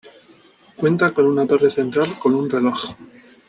[0.77, 2.95] Cuenta con una torre central con un reloj.